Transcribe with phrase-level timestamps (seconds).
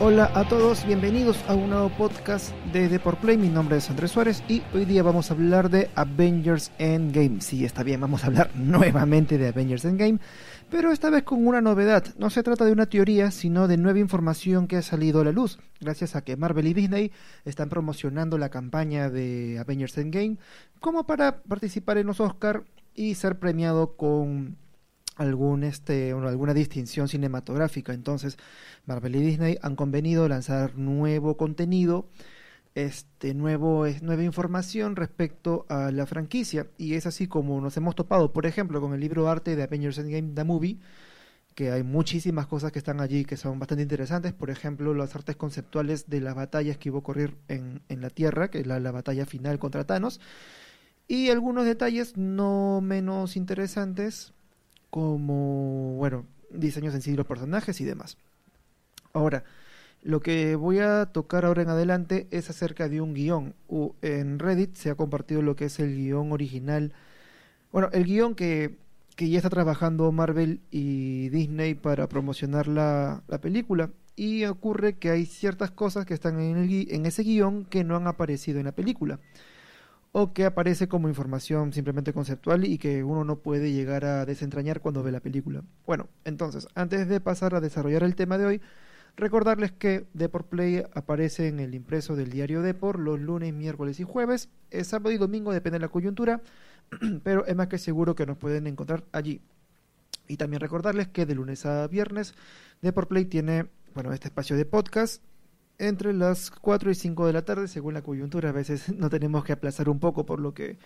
[0.00, 3.36] Hola a todos, bienvenidos a un nuevo podcast de Deport Play.
[3.36, 7.40] Mi nombre es Andrés Suárez y hoy día vamos a hablar de Avengers Endgame.
[7.40, 10.18] Sí, está bien, vamos a hablar nuevamente de Avengers Endgame,
[10.70, 12.04] pero esta vez con una novedad.
[12.18, 15.32] No se trata de una teoría, sino de nueva información que ha salido a la
[15.32, 17.12] luz, gracias a que Marvel y Disney
[17.44, 20.38] están promocionando la campaña de Avengers Endgame
[20.80, 24.56] como para participar en los Oscar y ser premiado con
[25.16, 27.92] algún este alguna distinción cinematográfica.
[27.92, 28.38] Entonces,
[28.86, 32.06] Marvel y Disney han convenido lanzar nuevo contenido,
[32.74, 36.66] este nuevo nueva información respecto a la franquicia.
[36.78, 39.98] Y es así como nos hemos topado, por ejemplo, con el libro arte de Avengers
[39.98, 40.78] Endgame The Movie,
[41.54, 45.36] que hay muchísimas cosas que están allí que son bastante interesantes, por ejemplo, las artes
[45.36, 48.80] conceptuales de las batallas que iba a ocurrir en, en la Tierra, que es la,
[48.80, 50.20] la batalla final contra Thanos,
[51.08, 54.32] y algunos detalles no menos interesantes
[54.92, 58.18] como, bueno, diseños en sí de los personajes y demás.
[59.14, 59.42] Ahora,
[60.02, 63.54] lo que voy a tocar ahora en adelante es acerca de un guion.
[64.02, 66.92] En Reddit se ha compartido lo que es el guion original.
[67.72, 68.76] Bueno, el guion que,
[69.16, 73.88] que ya está trabajando Marvel y Disney para promocionar la, la película.
[74.14, 77.96] Y ocurre que hay ciertas cosas que están en, el, en ese guion que no
[77.96, 79.20] han aparecido en la película
[80.12, 84.80] o que aparece como información simplemente conceptual y que uno no puede llegar a desentrañar
[84.80, 85.62] cuando ve la película.
[85.86, 88.60] Bueno, entonces, antes de pasar a desarrollar el tema de hoy,
[89.16, 94.04] recordarles que Deport Play aparece en el impreso del diario Deport los lunes, miércoles y
[94.04, 96.42] jueves, el sábado y domingo depende de la coyuntura,
[97.24, 99.40] pero es más que seguro que nos pueden encontrar allí.
[100.28, 102.34] Y también recordarles que de lunes a viernes
[102.82, 105.22] Deport Play tiene, bueno, este espacio de podcast
[105.82, 108.50] entre las 4 y 5 de la tarde, según la coyuntura.
[108.50, 110.78] A veces no tenemos que aplazar un poco por lo que,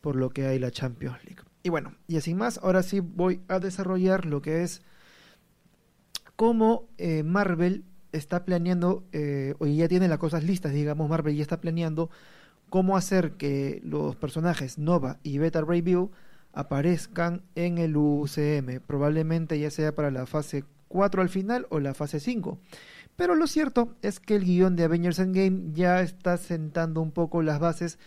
[0.00, 1.42] por lo que hay la Champions League.
[1.62, 4.82] Y bueno, y así más, ahora sí voy a desarrollar lo que es
[6.36, 11.42] cómo eh, Marvel está planeando, eh, o ya tiene las cosas listas, digamos, Marvel ya
[11.42, 12.08] está planeando
[12.70, 16.08] cómo hacer que los personajes Nova y Beta Bill
[16.52, 21.94] aparezcan en el UCM, probablemente ya sea para la fase 4 al final o la
[21.94, 22.58] fase 5.
[23.20, 27.42] Pero lo cierto es que el guion de Avengers Endgame ya está sentando un poco
[27.42, 27.98] las bases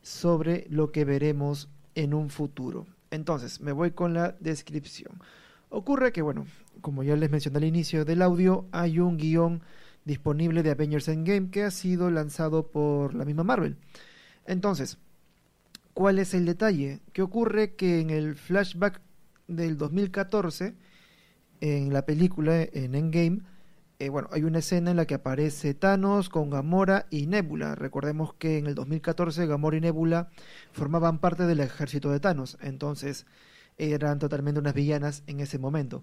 [0.00, 2.86] sobre lo que veremos en un futuro.
[3.10, 5.20] Entonces, me voy con la descripción.
[5.68, 6.46] Ocurre que, bueno,
[6.80, 9.60] como ya les mencioné al inicio del audio, hay un guion
[10.06, 13.76] disponible de Avengers Endgame que ha sido lanzado por la misma Marvel.
[14.46, 14.96] Entonces,
[15.92, 17.00] ¿cuál es el detalle?
[17.12, 19.02] Que ocurre que en el flashback
[19.48, 20.74] del 2014,
[21.60, 23.51] en la película, en Endgame,
[23.98, 27.74] eh, bueno, hay una escena en la que aparece Thanos con Gamora y Nebula.
[27.74, 30.28] Recordemos que en el 2014 Gamora y Nebula
[30.72, 33.26] formaban parte del ejército de Thanos, entonces
[33.78, 36.02] eran totalmente unas villanas en ese momento.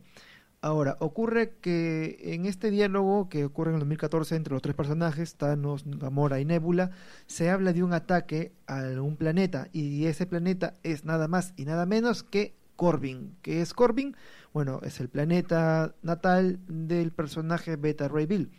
[0.61, 5.35] Ahora, ocurre que en este diálogo que ocurre en el 2014 entre los tres personajes,
[5.35, 6.91] Thanos, Gamora y Nebula,
[7.27, 11.63] se habla de un ataque a un planeta y ese planeta es nada más y
[11.63, 13.37] nada menos que Corbin.
[13.41, 14.17] ¿Qué es Corbin?
[14.53, 18.51] Bueno, es el planeta natal del personaje Beta Ray Bill.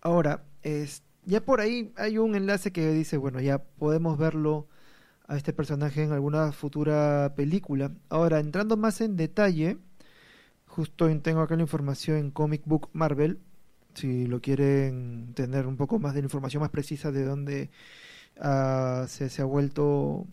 [0.00, 0.44] Ahora,
[1.24, 4.66] ya por ahí hay un enlace que dice, bueno, ya podemos verlo
[5.28, 7.92] a este personaje en alguna futura película.
[8.08, 9.78] Ahora, entrando más en detalle,
[10.66, 13.40] justo tengo acá la información en Comic Book Marvel,
[13.94, 17.70] si lo quieren tener un poco más de la información más precisa de dónde
[19.08, 20.26] se, se, ha vuelto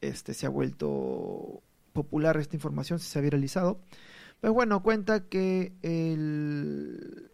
[0.00, 1.62] este se ha vuelto
[1.94, 3.80] popular esta información si se ha viralizado.
[4.40, 7.30] Pues bueno, cuenta que el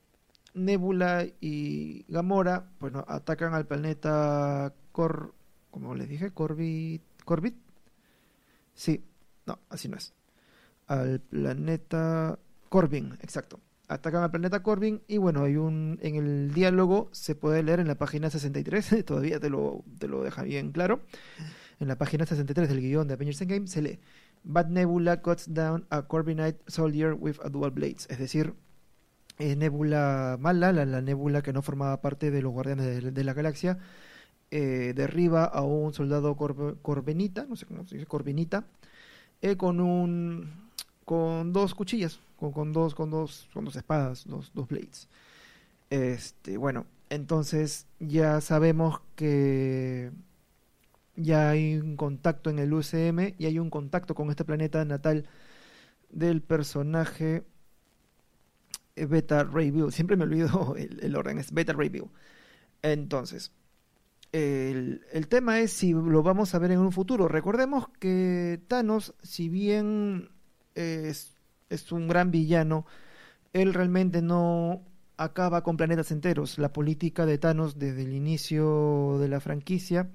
[0.55, 5.35] Nebula y Gamora, bueno, atacan al planeta Cor,
[5.73, 7.57] como les dije, Corbit, Corbit.
[8.75, 9.05] Sí,
[9.47, 10.13] no, así no es.
[10.87, 12.39] Al planeta
[12.69, 13.59] Corbin, exacto.
[13.89, 17.89] Atacan al planeta Corbin y bueno, hay un en el diálogo se puede leer en
[17.89, 21.01] la página 63, todavía te lo te lo deja bien claro.
[21.81, 23.99] En la página 63 del guion de Avengers Endgame se lee
[24.43, 28.07] Bad Nebula cuts down a Corbinite soldier with a dual blades.
[28.11, 28.55] Es decir,
[29.39, 33.33] Nebula mala, la, la, Nebula que no formaba parte de los Guardianes de, de la
[33.33, 33.79] Galaxia,
[34.51, 38.65] eh, derriba a un soldado cor, corbenita, no sé cómo se dice, corbenita,
[39.43, 40.71] eh, con un
[41.05, 45.09] con dos cuchillas, con, con, dos, con dos, con dos espadas, dos, dos blades.
[45.91, 50.13] Este, bueno, entonces ya sabemos que
[51.23, 55.27] ya hay un contacto en el UCM y hay un contacto con este planeta natal
[56.11, 57.45] del personaje
[58.97, 59.93] eh, Beta Bill.
[59.93, 62.11] Siempre me olvido el, orden, es Beta Bill.
[62.83, 63.53] Entonces,
[64.33, 67.29] el, el, tema es si lo vamos a ver en un futuro.
[67.29, 70.31] Recordemos que Thanos, si bien
[70.75, 71.35] es,
[71.69, 72.87] es un gran villano,
[73.53, 74.83] él realmente no
[75.17, 76.59] acaba con planetas enteros.
[76.59, 80.11] La política de Thanos desde el inicio de la franquicia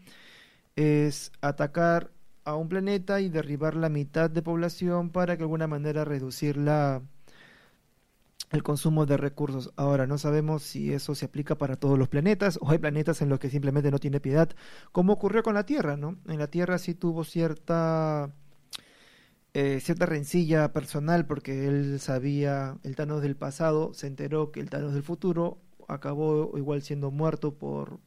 [0.75, 2.11] es atacar
[2.43, 6.57] a un planeta y derribar la mitad de población para que de alguna manera reducir
[6.57, 7.01] la,
[8.51, 9.71] el consumo de recursos.
[9.75, 13.29] Ahora, no sabemos si eso se aplica para todos los planetas o hay planetas en
[13.29, 14.49] los que simplemente no tiene piedad,
[14.91, 16.17] como ocurrió con la Tierra, ¿no?
[16.27, 18.31] En la Tierra sí tuvo cierta
[19.53, 24.69] eh, cierta rencilla personal porque él sabía el Thanos del pasado, se enteró que el
[24.69, 27.99] Thanos del futuro acabó igual siendo muerto por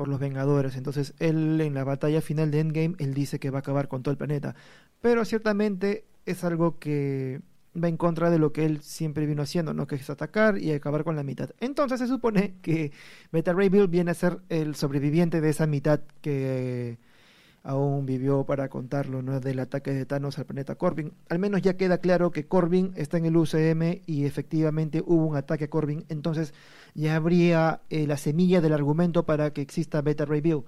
[0.00, 0.76] por los Vengadores.
[0.76, 4.02] Entonces él en la batalla final de Endgame él dice que va a acabar con
[4.02, 4.54] todo el planeta,
[5.02, 7.42] pero ciertamente es algo que
[7.76, 9.86] va en contra de lo que él siempre vino haciendo, ¿no?
[9.86, 11.50] que es atacar y acabar con la mitad.
[11.60, 12.92] Entonces se supone que
[13.30, 16.96] Beta Ray Bill viene a ser el sobreviviente de esa mitad que
[17.62, 19.38] aún vivió para contarlo, ¿no?
[19.40, 21.12] del ataque de Thanos al planeta Corbin.
[21.28, 25.36] Al menos ya queda claro que Corbin está en el UCM y efectivamente hubo un
[25.36, 26.54] ataque a Corbin, entonces
[26.94, 30.64] ya habría eh, la semilla del argumento para que exista Beta Bill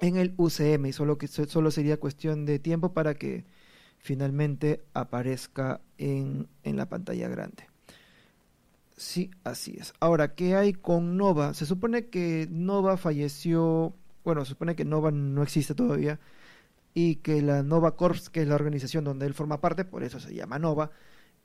[0.00, 3.44] en el UCM, solo que solo sería cuestión de tiempo para que
[3.98, 7.64] finalmente aparezca en, en la pantalla grande.
[8.96, 9.92] Sí, así es.
[10.00, 11.54] Ahora, ¿qué hay con Nova?
[11.54, 13.94] Se supone que Nova falleció,
[14.28, 16.20] bueno, supone que Nova no existe todavía
[16.92, 20.20] y que la Nova Corps, que es la organización donde él forma parte, por eso
[20.20, 20.90] se llama Nova,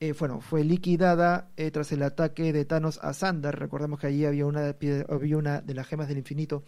[0.00, 3.58] eh, bueno, fue liquidada eh, tras el ataque de Thanos a Sandar.
[3.58, 4.76] Recordemos que allí había una,
[5.08, 6.62] había una de las gemas del infinito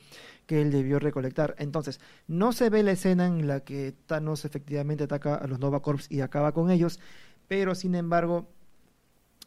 [0.47, 1.55] que él debió recolectar.
[1.59, 5.83] Entonces, no se ve la escena en la que Thanos efectivamente ataca a los Nova
[5.83, 6.99] Corps y acaba con ellos,
[7.47, 8.49] pero sin embargo,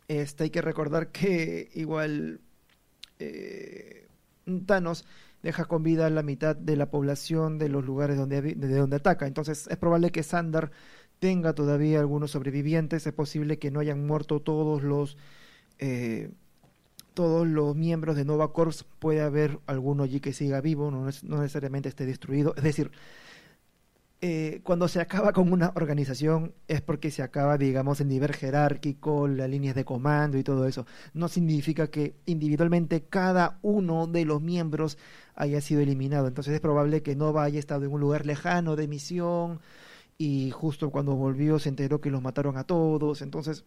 [0.08, 2.42] este, hay que recordar que igual
[3.18, 4.08] eh,
[4.68, 5.06] Thanos
[5.44, 9.28] deja con vida la mitad de la población de los lugares donde, de donde ataca.
[9.28, 10.72] Entonces, es probable que Sandar
[11.20, 15.18] tenga todavía algunos sobrevivientes, es posible que no hayan muerto todos los
[15.80, 16.32] eh,
[17.14, 21.90] todos los miembros de Nova Corps, puede haber alguno allí que siga vivo, no, necesariamente
[21.90, 22.54] esté destruido.
[22.56, 22.92] Es decir,
[24.22, 29.28] eh, cuando se acaba con una organización es porque se acaba, digamos, el nivel jerárquico,
[29.28, 30.86] las líneas de comando y todo eso.
[31.14, 34.98] No significa que individualmente cada uno de los miembros
[35.36, 36.28] haya sido eliminado.
[36.28, 39.60] Entonces es probable que Nova haya estado en un lugar lejano de misión,
[40.20, 43.64] y justo cuando volvió se enteró que los mataron a todos, entonces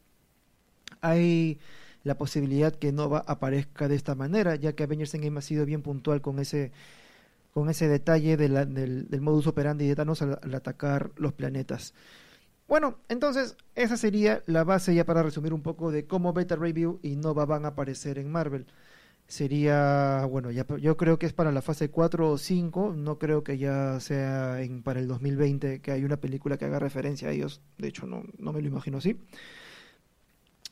[1.00, 1.58] hay
[2.04, 5.82] la posibilidad que Nova aparezca de esta manera, ya que Avengers Endgame ha sido bien
[5.82, 6.72] puntual con ese
[7.52, 11.94] con ese detalle del, modus operandi de Thanos al, atacar los planetas.
[12.68, 17.00] Bueno, entonces esa sería la base ya para resumir un poco de cómo Beta Review
[17.02, 18.66] y Nova van a aparecer en Marvel
[19.32, 23.42] sería, bueno, ya yo creo que es para la fase 4 o 5, no creo
[23.42, 27.32] que ya sea en, para el 2020 que hay una película que haga referencia a
[27.32, 29.18] ellos, de hecho no, no me lo imagino así.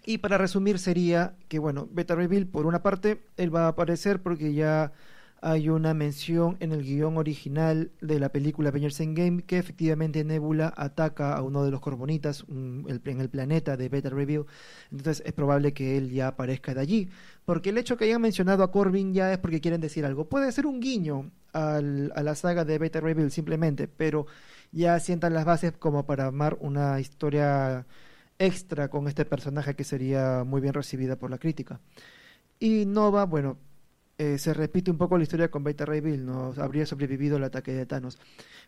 [0.05, 4.21] Y para resumir sería que, bueno, Beta Reveal, por una parte, él va a aparecer
[4.21, 4.93] porque ya
[5.42, 10.72] hay una mención en el guion original de la película Avengers Endgame que efectivamente Nebula
[10.76, 14.46] ataca a uno de los Corbonitas en el planeta de Beta Review.
[14.91, 17.08] Entonces es probable que él ya aparezca de allí.
[17.46, 20.29] Porque el hecho que hayan mencionado a Corbin ya es porque quieren decir algo.
[20.29, 24.26] Puede ser un guiño a la saga de Beta Review simplemente, pero
[24.72, 27.86] ya sientan las bases como para armar una historia
[28.38, 31.81] extra con este personaje que sería muy bien recibida por la crítica.
[32.58, 33.56] Y Nova, bueno,
[34.20, 37.44] eh, se repite un poco la historia con Beta Ray Bill, no habría sobrevivido el
[37.44, 38.19] ataque de Thanos.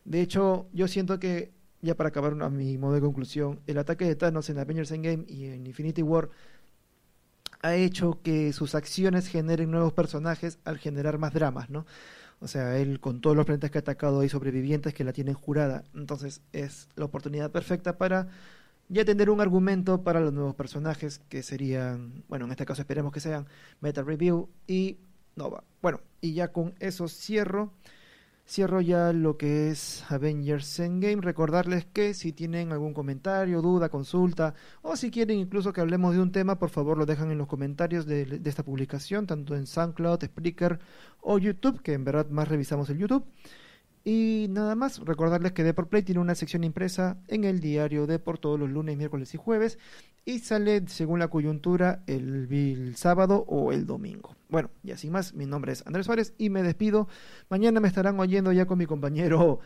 [0.03, 4.07] De hecho, yo siento que, ya para acabar a mi modo de conclusión, el ataque
[4.07, 6.31] de Thanos en Avengers Endgame y en Infinity War
[7.61, 11.85] ha hecho que sus acciones generen nuevos personajes al generar más dramas, ¿no?
[12.41, 15.35] O sea, él con todos los planetas que ha atacado hay sobrevivientes que la tienen
[15.35, 15.85] jurada.
[15.95, 18.29] Entonces es la oportunidad perfecta para
[18.89, 23.13] ya tener un argumento para los nuevos personajes que serían, bueno, en este caso esperemos
[23.13, 23.47] que sean
[23.83, 24.97] Meta Review y
[25.37, 25.65] Nova.
[25.81, 27.73] Bueno, y ya con eso cierro.
[28.45, 31.23] Cierro ya lo que es Avengers Endgame.
[31.23, 36.21] Recordarles que si tienen algún comentario, duda, consulta, o si quieren incluso que hablemos de
[36.21, 39.67] un tema, por favor lo dejan en los comentarios de, de esta publicación, tanto en
[39.67, 40.81] SoundCloud, Spreaker
[41.21, 43.25] o YouTube, que en verdad más revisamos el YouTube.
[44.05, 48.41] Y nada más, recordarles que Deport Play tiene una sección impresa en el diario Deport
[48.41, 49.79] todos los lunes, miércoles y jueves
[50.25, 54.37] y sale según la coyuntura el, sábado o el domingo.
[54.49, 57.09] Bueno, y así más, mi nombre es Andrés Suárez y me despido.
[57.49, 59.61] Mañana me estarán oyendo ya con mi compañero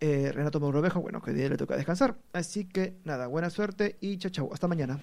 [0.00, 2.16] eh, Renato Maurovejo, bueno, que día le toca descansar.
[2.32, 5.00] Así que nada, buena suerte y chao chao, hasta mañana.